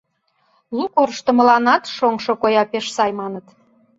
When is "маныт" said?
3.19-3.45